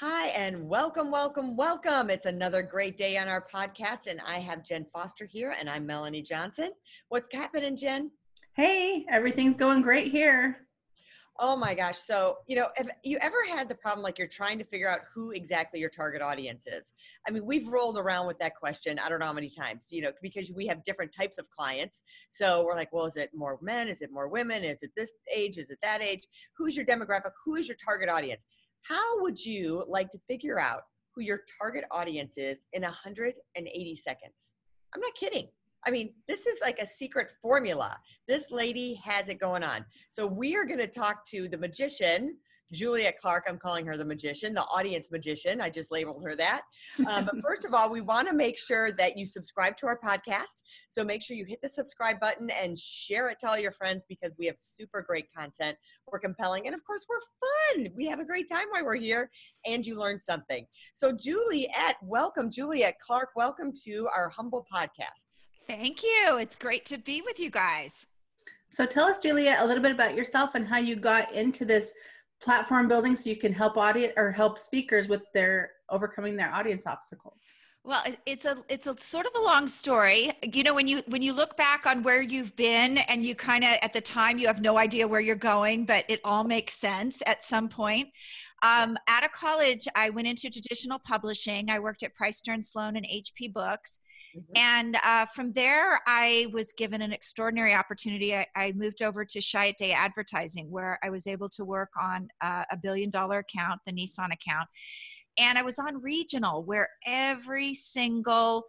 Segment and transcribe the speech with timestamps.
[0.00, 2.08] Hi, and welcome, welcome, welcome.
[2.08, 5.86] It's another great day on our podcast, and I have Jen Foster here, and I'm
[5.86, 6.70] Melanie Johnson.
[7.10, 8.10] What's happening, Jen?
[8.56, 10.66] Hey, everything's going great here.
[11.38, 11.98] Oh my gosh.
[11.98, 15.00] So, you know, have you ever had the problem like you're trying to figure out
[15.14, 16.92] who exactly your target audience is?
[17.28, 20.02] I mean, we've rolled around with that question, I don't know how many times, you
[20.02, 22.02] know, because we have different types of clients.
[22.32, 23.88] So we're like, well, is it more men?
[23.88, 24.64] Is it more women?
[24.64, 25.58] Is it this age?
[25.58, 26.22] Is it that age?
[26.56, 27.32] Who's your demographic?
[27.44, 28.44] Who is your target audience?
[28.82, 30.82] How would you like to figure out
[31.14, 34.50] who your target audience is in 180 seconds?
[34.94, 35.48] I'm not kidding.
[35.86, 37.96] I mean, this is like a secret formula.
[38.28, 39.84] This lady has it going on.
[40.10, 42.36] So we are going to talk to the magician
[42.72, 45.60] Juliet Clark, I'm calling her the magician, the audience magician.
[45.60, 46.62] I just labeled her that.
[47.08, 49.98] Um, but first of all, we want to make sure that you subscribe to our
[49.98, 50.62] podcast.
[50.88, 54.04] So make sure you hit the subscribe button and share it to all your friends
[54.08, 55.76] because we have super great content.
[56.10, 56.66] We're compelling.
[56.66, 57.92] And of course, we're fun.
[57.94, 59.30] We have a great time while we're here
[59.66, 60.66] and you learn something.
[60.94, 62.50] So, Juliet, welcome.
[62.50, 65.34] Juliet Clark, welcome to our humble podcast.
[65.66, 66.38] Thank you.
[66.38, 68.06] It's great to be with you guys.
[68.72, 71.92] So tell us, Juliet, a little bit about yourself and how you got into this
[72.42, 76.86] platform building so you can help audience or help speakers with their overcoming their audience
[76.86, 77.42] obstacles.
[77.84, 80.32] Well it's a it's a sort of a long story.
[80.42, 83.64] You know when you when you look back on where you've been and you kind
[83.64, 86.74] of at the time you have no idea where you're going but it all makes
[86.74, 88.08] sense at some point.
[88.62, 91.70] Um, of college i went into traditional publishing.
[91.70, 93.98] I worked at price stern sloan and hp books
[94.36, 94.52] Mm-hmm.
[94.56, 98.34] And uh, from there, I was given an extraordinary opportunity.
[98.34, 102.28] I, I moved over to Chiat Day Advertising, where I was able to work on
[102.40, 104.68] uh, a billion dollar account, the Nissan account.
[105.38, 108.64] And I was on regional, where every single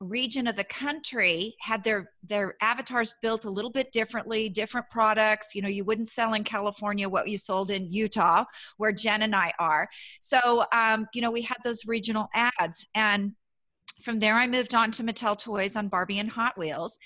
[0.00, 5.56] region of the country had their their avatars built a little bit differently different products
[5.56, 8.44] you know you wouldn't sell in california what you sold in utah
[8.76, 9.88] where jen and i are
[10.20, 13.32] so um, you know we had those regional ads and
[14.02, 16.98] from there, I moved on to Mattel Toys on Barbie and Hot Wheels.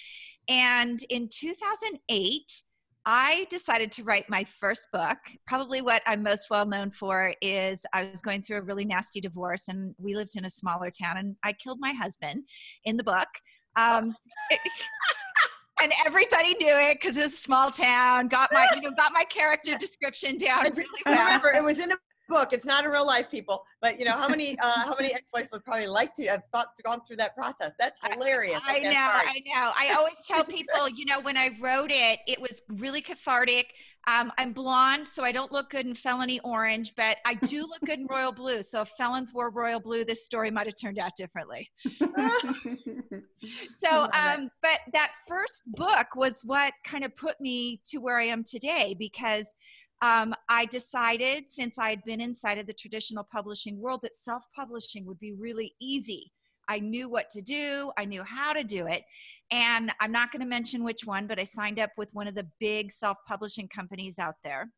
[0.48, 2.62] And in 2008,
[3.04, 5.18] I decided to write my first book.
[5.46, 9.20] Probably what I'm most well known for is I was going through a really nasty
[9.20, 12.44] divorce, and we lived in a smaller town, and I killed my husband
[12.84, 13.28] in the book.
[13.76, 14.14] Um,
[15.82, 18.28] and everybody knew it because it was a small town.
[18.28, 21.18] Got my, you know, got my character description down really well.
[21.18, 21.96] I remember it was in a
[22.32, 22.52] book.
[22.52, 23.64] It's not in real life, people.
[23.80, 26.68] But you know how many uh, how many ex-wives would probably like to have thought
[26.84, 27.72] gone through that process.
[27.78, 28.60] That's hilarious.
[28.66, 29.72] I, I know, I know.
[29.76, 33.74] I always tell people, you know, when I wrote it, it was really cathartic.
[34.08, 37.80] Um, I'm blonde, so I don't look good in felony orange, but I do look
[37.86, 38.62] good in royal blue.
[38.62, 41.70] So if felons wore royal blue, this story might have turned out differently.
[43.78, 48.24] so, um, but that first book was what kind of put me to where I
[48.24, 49.54] am today because
[50.02, 54.44] um, I decided, since I had been inside of the traditional publishing world, that self
[54.54, 56.30] publishing would be really easy.
[56.68, 59.02] I knew what to do, I knew how to do it.
[59.50, 62.34] And I'm not going to mention which one, but I signed up with one of
[62.34, 64.68] the big self publishing companies out there.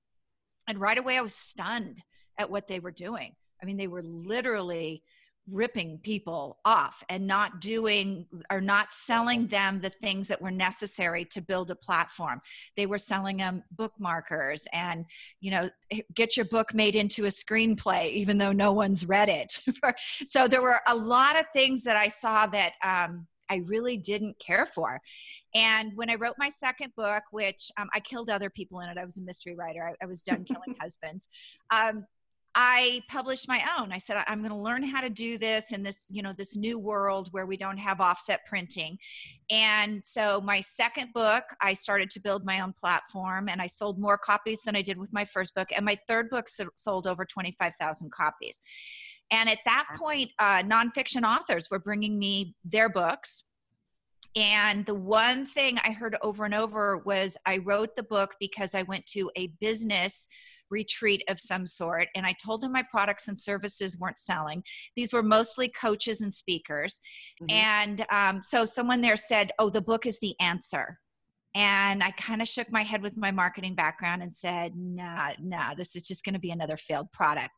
[0.69, 2.01] And right away, I was stunned
[2.39, 3.35] at what they were doing.
[3.61, 5.03] I mean, they were literally
[5.51, 11.25] ripping people off and not doing or not selling them the things that were necessary
[11.27, 12.41] to build a platform.
[12.77, 15.05] They were selling them bookmarkers and
[15.41, 15.69] you know
[16.15, 19.61] get your book made into a screenplay even though no one's read it.
[20.27, 24.39] So there were a lot of things that i saw that um, i really didn't
[24.39, 25.01] care for.
[25.55, 28.99] And when i wrote my second book which um, i killed other people in it.
[28.99, 29.87] I was a mystery writer.
[29.87, 31.29] I, I was done killing husbands.
[31.71, 32.07] Um,
[32.55, 33.91] I published my own.
[33.91, 36.57] I said I'm going to learn how to do this in this, you know, this
[36.57, 38.97] new world where we don't have offset printing.
[39.51, 43.99] And so my second book, I started to build my own platform and I sold
[43.99, 47.25] more copies than I did with my first book and my third book sold over
[47.25, 48.63] 25,000 copies.
[49.31, 53.45] And at that point, uh, nonfiction authors were bringing me their books.
[54.37, 58.75] And the one thing I heard over and over was I wrote the book because
[58.75, 60.29] I went to a business
[60.71, 64.63] retreat of some sort and i told them my products and services weren't selling
[64.97, 67.01] these were mostly coaches and speakers
[67.43, 67.55] mm-hmm.
[67.55, 70.99] and um, so someone there said oh the book is the answer
[71.55, 75.75] and I kind of shook my head with my marketing background and said, nah, nah,
[75.75, 77.53] this is just going to be another failed product.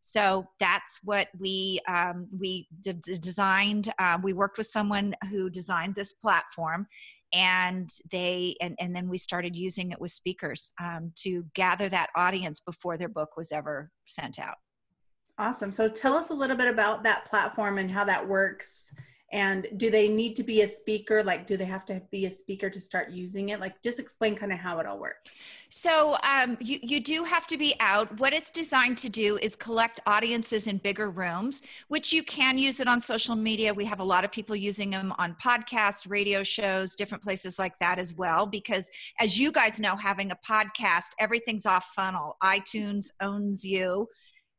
[0.00, 3.92] So that's what we um, we d- designed.
[3.98, 6.86] Uh, we worked with someone who designed this platform,
[7.32, 12.10] and they and, and then we started using it with speakers um, to gather that
[12.16, 14.56] audience before their book was ever sent out.
[15.38, 15.70] Awesome.
[15.70, 18.92] So tell us a little bit about that platform and how that works
[19.32, 21.22] and do they need to be a speaker?
[21.24, 23.60] Like do they have to be a speaker to start using it?
[23.60, 25.38] Like just explain kind of how it all works.
[25.68, 28.20] So um, you, you do have to be out.
[28.20, 32.80] What it's designed to do is collect audiences in bigger rooms which you can use
[32.80, 33.74] it on social media.
[33.74, 37.78] We have a lot of people using them on podcasts radio shows different places like
[37.80, 38.88] that as well because
[39.18, 42.36] as you guys know having a podcast everything's off funnel.
[42.42, 44.08] itunes owns you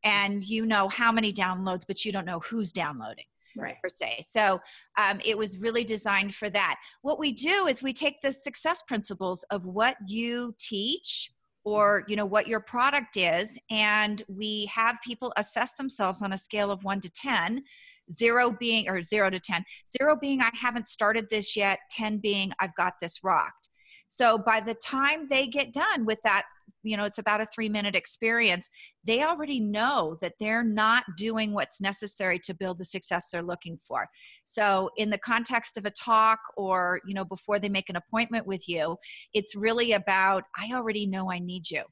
[0.04, 3.26] and you know how many downloads but you don't know who's downloading
[3.58, 3.76] right.
[3.82, 4.24] per se.
[4.28, 4.60] So
[4.98, 6.76] um, it was really designed for that.
[7.02, 11.32] What we do is we take the success principles of what you teach
[11.66, 16.38] or you know what your product is and we have people assess themselves on a
[16.38, 17.62] scale of 1 to 10
[18.10, 19.66] zero being or 0 to 10
[20.00, 23.68] 0 being i haven't started this yet 10 being i've got this rocked.
[24.08, 26.44] So by the time they get done with that
[26.84, 28.70] you know it's about a three minute experience
[29.04, 33.78] they already know that they're not doing what's necessary to build the success they're looking
[33.88, 34.08] for
[34.46, 38.46] so in the context of a talk or you know before they make an appointment
[38.46, 38.96] with you
[39.34, 41.84] it's really about i already know i need you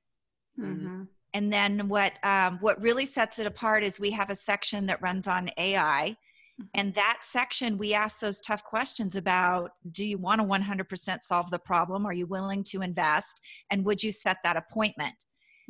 [0.59, 1.03] mm-hmm.
[1.33, 5.01] and then what um, what really sets it apart is we have a section that
[5.01, 6.15] runs on ai.
[6.73, 11.51] And that section, we ask those tough questions about do you want to 100% solve
[11.51, 12.05] the problem?
[12.05, 13.41] Are you willing to invest?
[13.71, 15.15] And would you set that appointment?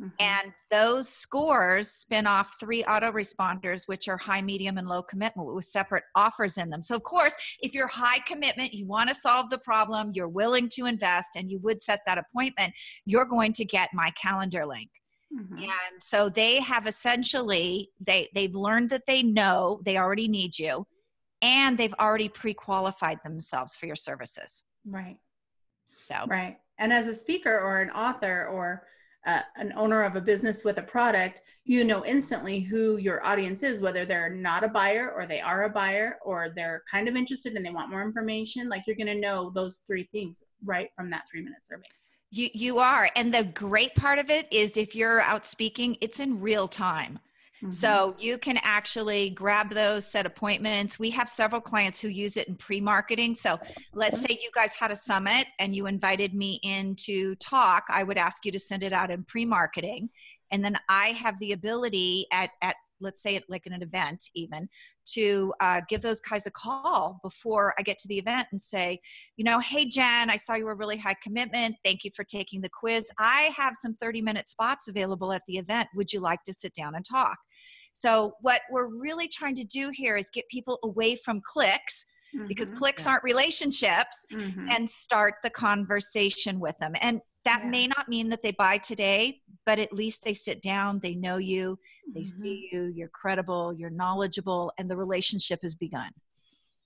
[0.00, 0.10] Mm-hmm.
[0.20, 5.64] And those scores spin off three autoresponders, which are high, medium, and low commitment with
[5.64, 6.82] separate offers in them.
[6.82, 10.68] So, of course, if you're high commitment, you want to solve the problem, you're willing
[10.74, 12.74] to invest, and you would set that appointment,
[13.06, 14.90] you're going to get my calendar link.
[15.34, 15.58] Mm-hmm.
[15.58, 20.86] And so they have essentially they they've learned that they know they already need you
[21.42, 24.62] and they've already pre-qualified themselves for your services.
[24.86, 25.18] Right.
[25.98, 26.58] So Right.
[26.78, 28.86] And as a speaker or an author or
[29.26, 33.64] uh, an owner of a business with a product, you know instantly who your audience
[33.64, 37.16] is, whether they're not a buyer or they are a buyer or they're kind of
[37.16, 38.68] interested and they want more information.
[38.68, 41.86] Like you're going to know those three things right from that three minute survey.
[42.36, 43.08] You you are.
[43.16, 47.18] And the great part of it is if you're out speaking, it's in real time.
[47.62, 47.70] Mm-hmm.
[47.70, 50.98] So you can actually grab those set appointments.
[50.98, 53.34] We have several clients who use it in pre-marketing.
[53.34, 53.58] So
[53.94, 58.02] let's say you guys had a summit and you invited me in to talk, I
[58.02, 60.10] would ask you to send it out in pre-marketing.
[60.50, 64.24] And then I have the ability at, at let's say it like in an event
[64.34, 64.68] even
[65.04, 68.98] to uh, give those guys a call before i get to the event and say
[69.36, 72.60] you know hey jen i saw you were really high commitment thank you for taking
[72.60, 76.42] the quiz i have some 30 minute spots available at the event would you like
[76.44, 77.36] to sit down and talk
[77.92, 82.04] so what we're really trying to do here is get people away from clicks
[82.34, 82.46] mm-hmm.
[82.46, 83.12] because clicks yeah.
[83.12, 84.66] aren't relationships mm-hmm.
[84.70, 87.70] and start the conversation with them and that yeah.
[87.70, 91.36] may not mean that they buy today but at least they sit down they know
[91.36, 91.78] you
[92.14, 92.40] they mm-hmm.
[92.40, 96.10] see you you're credible you're knowledgeable and the relationship has begun.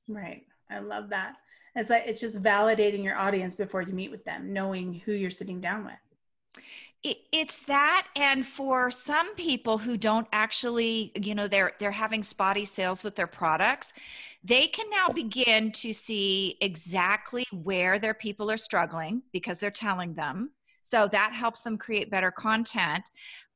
[0.09, 0.44] Right.
[0.71, 1.35] I love that.
[1.77, 5.31] It's like it's just validating your audience before you meet with them knowing who you're
[5.31, 7.15] sitting down with.
[7.32, 12.65] It's that and for some people who don't actually you know they're they're having spotty
[12.65, 13.94] sales with their products
[14.43, 20.15] they can now begin to see exactly where their people are struggling because they're telling
[20.15, 20.51] them
[20.82, 23.05] so that helps them create better content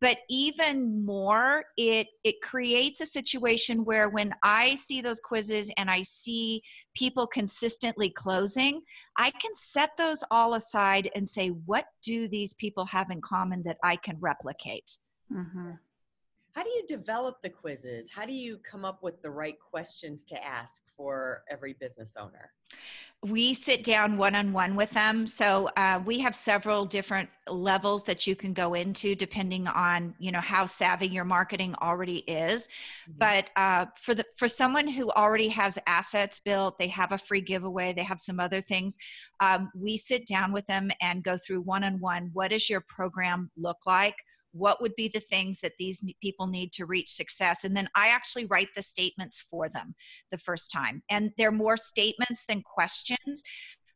[0.01, 5.91] but even more it it creates a situation where when i see those quizzes and
[5.91, 6.63] i see
[6.95, 8.81] people consistently closing
[9.17, 13.63] i can set those all aside and say what do these people have in common
[13.65, 14.99] that i can replicate
[15.33, 15.71] mm-hmm.
[16.55, 18.11] How do you develop the quizzes?
[18.11, 22.53] How do you come up with the right questions to ask for every business owner?
[23.23, 25.27] We sit down one on one with them.
[25.27, 30.31] So uh, we have several different levels that you can go into depending on you
[30.31, 32.69] know how savvy your marketing already is.
[33.09, 33.19] Mm-hmm.
[33.19, 37.41] But uh, for the for someone who already has assets built, they have a free
[37.41, 38.97] giveaway, they have some other things.
[39.41, 42.31] Um, we sit down with them and go through one on one.
[42.33, 44.17] What does your program look like?
[44.55, 48.09] What would be the things that these people need to reach success and then i
[48.09, 49.95] actually write the statements for them
[50.31, 53.43] the first time and they're more statements than questions.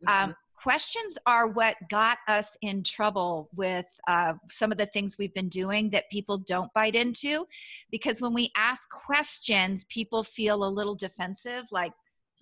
[0.05, 0.31] Mm-hmm.
[0.31, 5.35] um, questions are what got us in trouble with uh, some of the things we've
[5.35, 7.47] been doing that people don't bite into
[7.91, 11.93] because when we ask questions people feel a little defensive like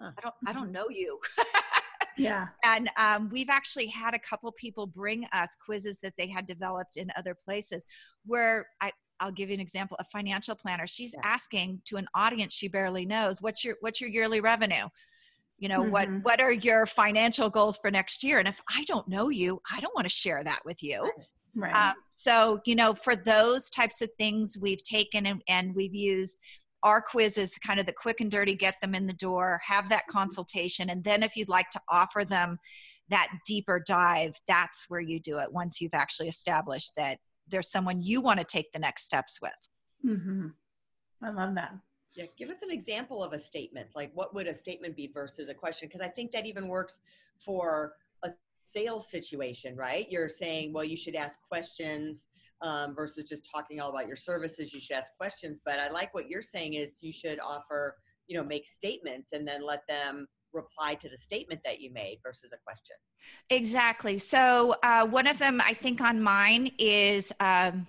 [0.00, 1.18] i don't i don't know you
[2.18, 2.48] Yeah.
[2.64, 6.96] And um, we've actually had a couple people bring us quizzes that they had developed
[6.96, 7.86] in other places
[8.24, 9.96] where I, I'll give you an example.
[10.00, 11.20] A financial planner, she's Yeah.
[11.24, 14.88] asking to an audience she barely knows, "What's your what's your yearly revenue?
[15.58, 16.22] You know what Mhm.
[16.22, 19.80] what are your financial goals for next year?" And if I don't know you, I
[19.80, 21.10] don't want to share that with you.
[21.54, 21.74] Right.
[21.74, 26.36] Um, so, you know, for those types of things, we've taken and, and we've used
[26.86, 30.06] our quizzes, kind of the quick and dirty, get them in the door, have that
[30.06, 30.88] consultation.
[30.88, 32.58] And then if you'd like to offer them
[33.08, 38.02] that deeper dive, that's where you do it once you've actually established that there's someone
[38.02, 39.50] you want to take the next steps with.
[40.06, 40.46] Mm-hmm.
[41.24, 41.74] I love that.
[42.14, 43.88] Yeah, give us an example of a statement.
[43.96, 45.88] Like, what would a statement be versus a question?
[45.88, 47.00] Because I think that even works
[47.40, 48.30] for a
[48.64, 50.06] sales situation, right?
[50.08, 52.28] You're saying, well, you should ask questions
[52.62, 54.72] um, versus just talking all about your services.
[54.72, 55.60] You should ask questions.
[55.64, 57.96] But I like what you're saying is you should offer,
[58.26, 62.18] you know, make statements and then let them reply to the statement that you made
[62.24, 62.96] versus a question.
[63.50, 64.18] Exactly.
[64.18, 67.86] So uh, one of them, I think, on mine is um,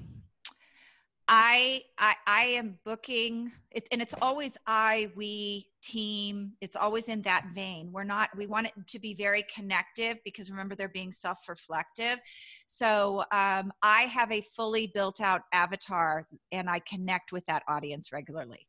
[1.28, 6.54] I, I I am booking, it, and it's always I, we, team.
[6.62, 7.92] It's always in that vein.
[7.92, 8.30] We're not.
[8.36, 12.18] We want it to be very connective because remember they're being self-reflective.
[12.66, 18.68] So um, I have a fully built-out avatar, and I connect with that audience regularly.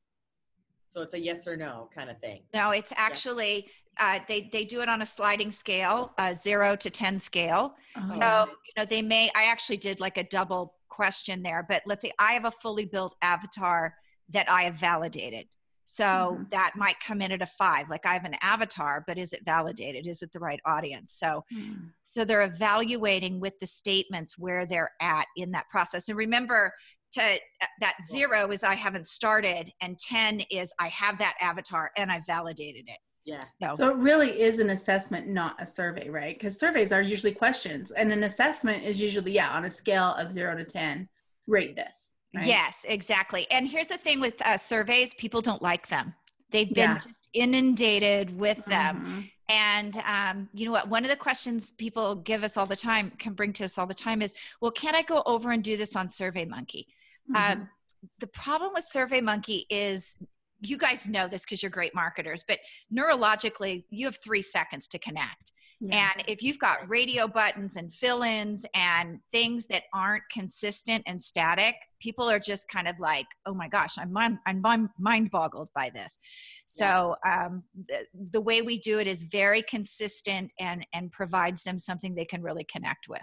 [0.95, 2.41] So it's a yes or no kind of thing.
[2.55, 6.91] No, it's actually uh, they they do it on a sliding scale, a zero to
[6.91, 7.75] ten scale.
[8.07, 11.83] So, Oh, you know, they may, I actually did like a double question there, but
[11.87, 13.95] let's say I have a fully built avatar
[14.31, 15.47] that I have validated.
[15.91, 16.05] So
[16.39, 16.51] Mhm.
[16.51, 17.89] that might come in at a five.
[17.89, 20.07] Like I have an avatar, but is it validated?
[20.07, 21.13] Is it the right audience?
[21.15, 21.95] So, Mm.
[22.05, 26.11] so they're evaluating with the statements where they're at in that process.
[26.11, 26.75] And remember,
[27.13, 31.91] to uh, that zero is I haven't started, and 10 is I have that avatar
[31.97, 32.99] and I validated it.
[33.25, 33.45] Yeah.
[33.63, 36.39] So, So it really is an assessment, not a survey, right?
[36.39, 40.31] Because surveys are usually questions, and an assessment is usually, yeah, on a scale of
[40.31, 41.09] zero to 10,
[41.47, 42.18] rate this.
[42.35, 42.47] Right?
[42.47, 43.47] Yes, exactly.
[43.51, 46.15] And here's the thing with uh, surveys people don't like them.
[46.51, 46.99] They've been Yeah.
[46.99, 48.97] just inundated with them.
[48.97, 49.31] Mhm.
[49.51, 50.89] And um, you know what?
[50.89, 53.87] One of the questions people give us all the time, can bring to us all
[53.87, 56.85] the time is, well, can I go over and do this on SurveyMonkey?
[57.31, 57.37] Mhm.
[57.37, 57.71] Um,
[58.19, 60.17] the problem with SurveyMonkey is
[60.61, 62.59] you guys know this because you're great marketers, but
[62.93, 65.53] neurologically, you have three seconds to connect.
[65.81, 66.11] Yeah.
[66.13, 71.21] And if you've got radio buttons and fill ins and things that aren't consistent and
[71.21, 75.69] static, people are just kind of like, oh my gosh, I'm mind, I'm mind boggled
[75.75, 76.19] by this.
[76.67, 81.79] So um, the, the way we do it is very consistent and, and provides them
[81.79, 83.23] something they can really connect with.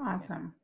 [0.00, 0.54] awesome.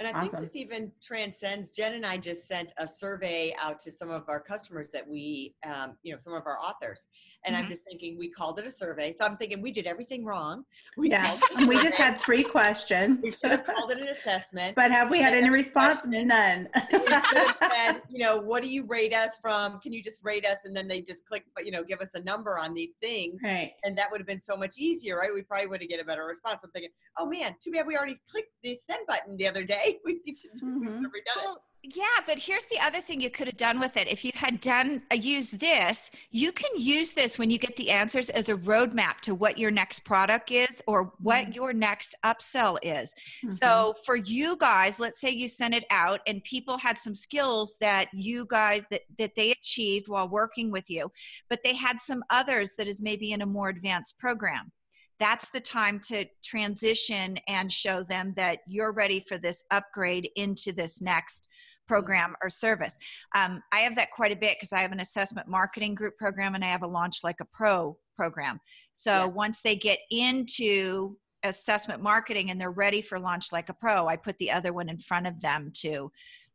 [0.00, 1.70] And I think this even transcends.
[1.70, 5.56] Jen and I just sent a survey out to some of our customers that we,
[5.66, 7.08] um, you know, some of our authors.
[7.44, 7.70] And I'm Mhm.
[7.70, 9.10] just thinking we called it a survey.
[9.10, 10.64] So I'm thinking we did everything wrong.
[10.96, 11.24] We Yeah.
[11.26, 13.18] called it a And we just had three questions.
[13.22, 14.76] We should have called it an assessment.
[14.76, 16.02] But have we had any response?
[16.02, 16.28] question.
[16.28, 16.68] None.
[16.92, 19.80] we should have said, you know, what do you rate us from?
[19.80, 20.58] Can you just rate us?
[20.64, 23.40] And then they just click, but you know, give us a number on these things.
[23.42, 23.72] right.
[23.82, 25.34] And that would have been so much easier, right?
[25.34, 26.60] We probably would have get a better response.
[26.62, 29.87] I'm thinking, oh man, too bad we already clicked the send button the other day.
[30.04, 31.02] We need to do, we should Mhm.
[31.02, 31.36] have redone it.
[31.36, 34.08] Well, yeah, but here's the other thing you could have done with it.
[34.08, 37.90] If you had done uh, use this, you can use this when you get the
[37.90, 41.54] answers as a roadmap to what your next product is or what Mhm.
[41.54, 43.14] your next upsell is.
[43.44, 43.52] Mhm.
[43.52, 47.76] So for you guys, let's say you sent it out and people had some skills
[47.80, 51.10] that you guys that that they achieved while working with you,
[51.48, 54.72] but they had some others that is maybe in a more advanced program.
[55.20, 60.72] That's the time to transition and show them that you're ready for this upgrade into
[60.72, 61.48] this next
[61.86, 62.98] program or service.
[63.34, 66.54] Um, I have that quite a bit because I have an assessment marketing group program
[66.54, 68.60] and I have a launch like a pro program.
[68.92, 69.24] So Yeah.
[69.24, 74.16] once they get into assessment marketing and they're ready for launch like a pro i
[74.16, 76.10] put the other one in front of them to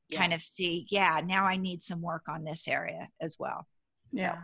[0.09, 0.19] Yeah.
[0.19, 3.65] kind of see yeah now i need some work on this area as well
[4.11, 4.39] yeah.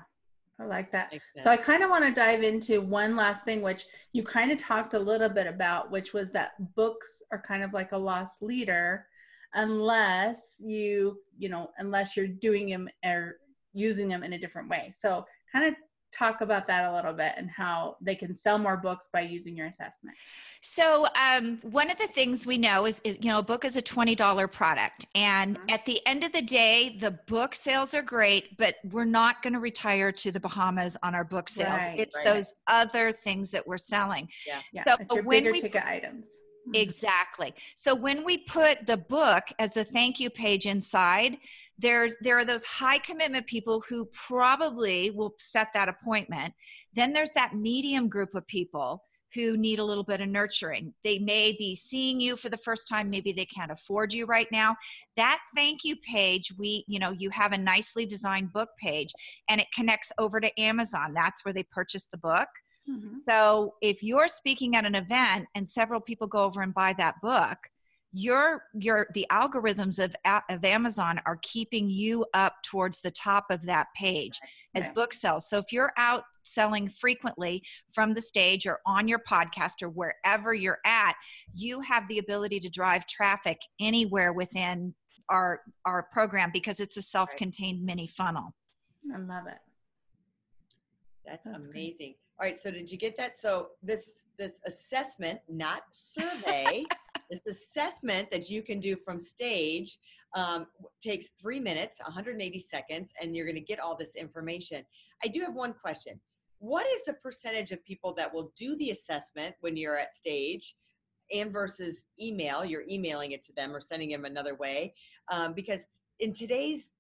[0.60, 1.14] I like that.
[1.42, 4.58] So I kind of want to dive into one last thing, which you kind of
[4.58, 8.42] talked a little bit about, which was that books are kind of like a loss
[8.42, 9.06] leader
[9.54, 13.38] unless you, you know, unless you're doing them or
[13.74, 14.92] using them in a different way.
[14.94, 15.76] So kind of
[16.12, 19.56] talk about that a little bit and how they can sell more books by using
[19.56, 20.16] your assessment.
[20.62, 23.78] so um, one of the things we know is, is you know a book is
[23.78, 25.72] a $20 product and Mhm.
[25.72, 29.54] at the end of the day the book sales are great but we're not going
[29.54, 32.26] to retire to the bahamas on our book sales Right, it's right.
[32.26, 34.28] those other things that we're selling
[34.74, 34.84] Yeah.
[34.88, 36.28] So it's your when bigger we- ticket items.
[36.70, 36.82] Mhm.
[36.82, 37.54] Exactly.
[37.76, 41.38] So when we put the book as the thank you page inside,
[41.78, 46.54] there's there are those high commitment people who probably will set that appointment.
[46.94, 50.94] Then there's that medium group of people who need a little bit of nurturing.
[51.04, 54.48] They may be seeing you for the first time, maybe they can't afford you right
[54.52, 54.76] now.
[55.18, 59.12] That thank you page, we, you know, you have a nicely designed book page
[59.48, 61.14] and it connects over to Amazon.
[61.14, 62.48] That's where they purchase the book.
[62.90, 63.16] Mm-hmm.
[63.24, 67.16] So if you're speaking at an event and several people go over and buy that
[67.22, 67.58] book,
[68.12, 70.16] your your the algorithms of
[70.50, 74.40] of Amazon are keeping you up towards the top of that page
[74.74, 74.96] as right.
[74.96, 75.48] book sales.
[75.48, 77.62] So if you're out selling frequently
[77.94, 81.14] from the stage or on your podcast or wherever you're at,
[81.54, 84.96] you have the ability to drive traffic anywhere within
[85.30, 87.86] our our program because it's a self-contained right.
[87.86, 88.56] mini funnel.
[89.14, 89.60] I love it.
[91.26, 91.96] That's, That's amazing.
[91.98, 92.18] Great.
[92.40, 93.38] All right, so did you get that?
[93.38, 96.86] So this this assessment, not survey,
[97.30, 100.00] this assessment that you can do from stage
[100.36, 100.68] um,
[101.02, 104.86] takes three minutes, 180 seconds, and you're going to get all this information.
[105.22, 106.18] I do have one question.
[106.60, 110.76] What is the percentage of people that will do the assessment when you're at stage?
[111.32, 114.92] and versus email you're emailing it to them or sending them another way
[115.32, 115.86] um, because
[116.20, 116.92] in today's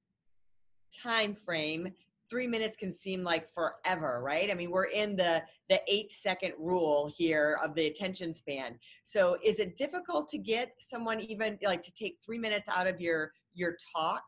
[0.95, 1.91] time frame
[2.29, 4.49] three minutes can seem like forever right?
[4.49, 8.79] I mean we're in the the eight second rule here of the attention span.
[9.03, 12.99] So is it difficult to get someone even like to take three minutes out of
[12.99, 14.23] your your talk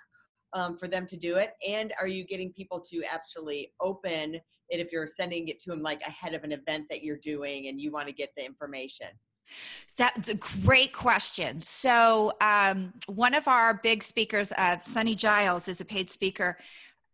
[0.53, 1.53] um, for them to do it?
[1.67, 5.81] And are you getting people to actually open it if you're sending it to them
[5.81, 9.07] like ahead of an event that you're doing and you want to get the information?
[9.97, 11.59] That's a great question.
[11.59, 16.57] So, um, one of our big speakers, uh, Sunny Giles, is a paid speaker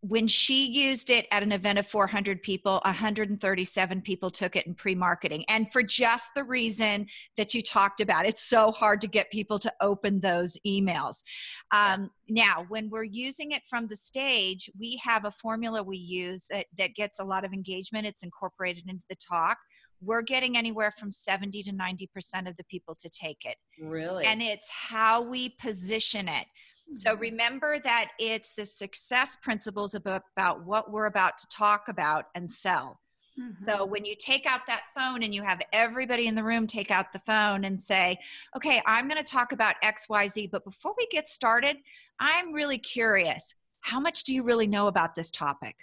[0.07, 4.73] when she used it at an event of 400 people 137 people took it in
[4.73, 5.43] pre-marketing.
[5.47, 9.59] And for just the reason that you talked about it's so hard to get people
[9.59, 11.23] to open those emails.
[11.71, 16.45] Um, now when we're using it from the stage we have a formula we use
[16.49, 18.07] that, that gets a lot of engagement.
[18.07, 19.57] It's incorporated into the talk.
[20.01, 23.57] We're getting anywhere from 70 to 90% of the people to take it.
[23.81, 24.25] Really?
[24.25, 26.45] And it's how we position it
[26.91, 27.21] so mm-hmm.
[27.21, 32.49] remember that it's the success principles about, about what we're about to talk about and
[32.49, 32.99] sell.
[33.39, 33.63] Mm-hmm.
[33.63, 36.89] So when you take out that phone and you have everybody in the room take
[36.89, 38.17] out the phone and say,
[38.55, 41.77] okay, I'm going to talk about XYZ, but before we get started,
[42.19, 43.53] I'm really curious.
[43.81, 45.75] How much do you really know about this topic?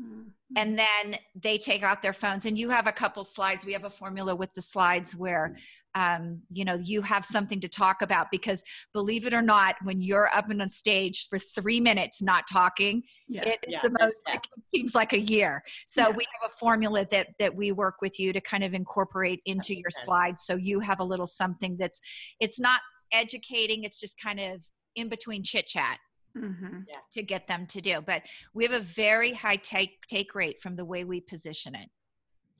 [0.00, 0.28] Mm-hmm.
[0.56, 3.64] And then they take out their phones, and you have a couple slides.
[3.64, 5.56] We have a formula with the slides where
[5.96, 10.02] um, you know you have something to talk about because believe it or not when
[10.02, 13.48] you're up on a stage for three minutes not talking yeah.
[13.48, 16.08] it is yeah, the most it seems like a year so yeah.
[16.10, 19.74] we have a formula that that we work with you to kind of incorporate into
[19.74, 20.04] your sense.
[20.04, 22.00] slides so you have a little something that's
[22.40, 22.80] it's not
[23.12, 24.62] educating it's just kind of
[24.96, 25.98] in between chit chat
[26.36, 26.80] mm-hmm.
[27.10, 28.20] to get them to do but
[28.52, 31.88] we have a very high take take rate from the way we position it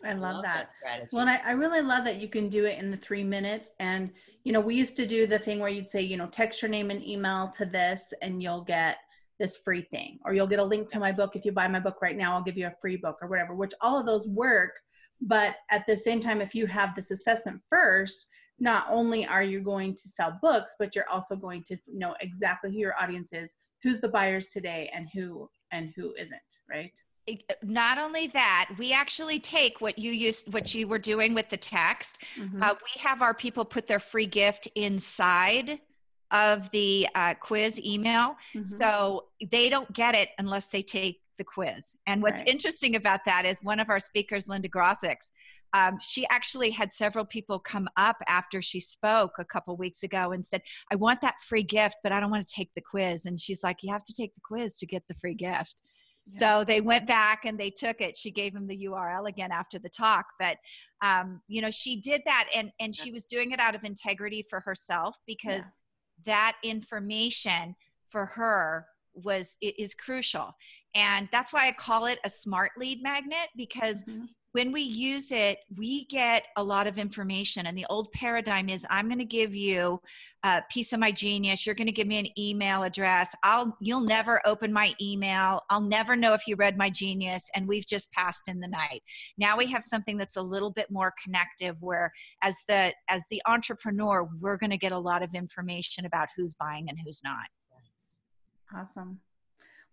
[0.05, 0.69] I love, love that.
[0.85, 3.71] that well, I, I really love that you can do it in the three minutes.
[3.81, 4.11] And,
[4.45, 6.71] you know, we used to do the thing where you'd say, you know, text your
[6.71, 8.99] name and email to this and you'll get
[9.39, 11.37] this free thing, or you'll get a link to my book.
[11.37, 13.55] If you buy my book right now, I'll give you a free book or whatever,
[13.55, 14.73] which all of those work.
[15.21, 18.27] But at the same time, if you have this assessment first,
[18.59, 22.73] not only are you going to sell books, but you're also going to know exactly
[22.73, 26.93] who your audience is, who's the buyers today and who and who isn't, right?
[27.63, 31.57] Not only that we actually take what you used what you were doing with the
[31.57, 32.63] text mm-hmm.
[32.63, 35.81] uh, we have our people put their free gift inside
[36.31, 38.63] of the uh, quiz email mm-hmm.
[38.63, 42.49] so they don't get it unless they take the quiz and what's right.
[42.49, 45.31] interesting about that is one of our speakers linda grossix
[45.73, 50.33] um, she actually had several people come up after she spoke a couple weeks ago
[50.33, 53.27] and said i want that free gift but i don't want to take the quiz
[53.27, 55.75] and she's like you have to take the quiz to get the free gift
[56.29, 58.17] so they went back and they took it.
[58.17, 60.57] She gave him the URL again after the talk, but
[61.01, 64.45] um, you know she did that, and and she was doing it out of integrity
[64.49, 66.35] for herself because yeah.
[66.35, 67.77] that information
[68.09, 70.55] for her was is crucial,
[70.95, 74.25] and that's why I call it a smart lead magnet because mm-hmm
[74.57, 77.67] when we use it, we get a lot of information.
[77.67, 80.01] And the old paradigm is I'm going to give you
[80.45, 81.67] uh, a piece of my genius.
[81.67, 83.35] You're going to give me an email address.
[83.43, 85.61] I'll you'll never open my email.
[85.69, 87.51] I'll never know if you read my genius.
[87.55, 89.03] And we've just passed in the night.
[89.37, 92.11] Now we have something that's a little bit more connective where
[92.43, 96.55] as the as the entrepreneur, we're going to get a lot of information about who's
[96.55, 97.47] buying and who's not.
[98.75, 99.21] Awesome.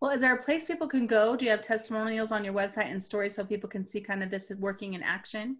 [0.04, 1.38] Well, is there a place people can go?
[1.38, 4.30] Do you have testimonials on your website and stories so people can see kind of
[4.30, 5.56] this working in action?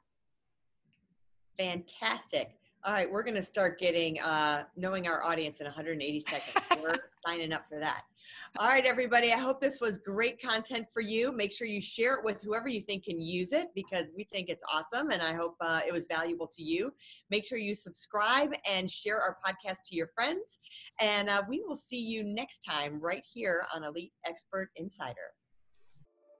[1.56, 2.57] Fantastic.
[2.84, 6.64] All right, we're going to start getting uh, knowing our audience in 180 seconds.
[6.82, 6.94] we're
[7.26, 8.02] signing up for that.
[8.56, 9.32] All right, everybody.
[9.32, 11.32] I hope this was great content for you.
[11.32, 14.48] Make sure you share it with whoever you think can use it because we think
[14.48, 16.92] it's awesome, and I hope uh, it was valuable to you.
[17.30, 20.60] Make sure you subscribe and share our podcast to your friends,
[21.00, 25.32] and uh, we will see you next time right here on Elite Expert Insider.